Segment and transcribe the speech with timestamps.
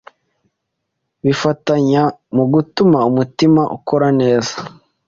[1.23, 2.01] bifatanya
[2.35, 4.55] mu gutuma umutima ukora neza